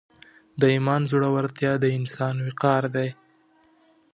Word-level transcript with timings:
د 0.59 0.61
ایمان 0.75 1.01
زړورتیا 1.11 1.71
د 1.79 1.85
انسان 1.97 2.35
وقار 2.47 2.83
دی. 2.95 3.09